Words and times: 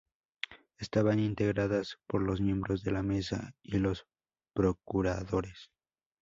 Estaban 0.79 1.19
integradas 1.19 1.99
por 2.07 2.23
los 2.23 2.41
miembros 2.41 2.81
de 2.81 2.89
la 2.89 3.03
Mesa 3.03 3.53
y 3.61 3.77
los 3.77 4.07
Procuradores. 4.55 5.69